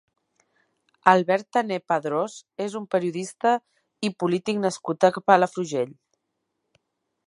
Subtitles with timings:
[1.11, 3.55] Albert Tané Padrós és un periodista
[4.11, 5.99] i polític nascut a Palafrugell.